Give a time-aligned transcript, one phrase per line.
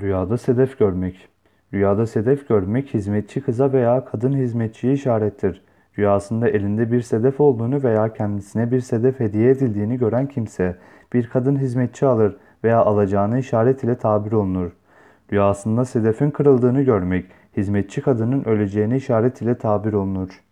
[0.00, 1.28] Rüyada sedef görmek.
[1.74, 5.62] Rüyada sedef görmek hizmetçi kıza veya kadın hizmetçiye işarettir.
[5.98, 10.76] Rüyasında elinde bir sedef olduğunu veya kendisine bir sedef hediye edildiğini gören kimse
[11.12, 14.70] bir kadın hizmetçi alır veya alacağını işaret ile tabir olunur.
[15.32, 20.42] Rüyasında sedefin kırıldığını görmek hizmetçi kadının öleceğini işaret ile tabir olunur.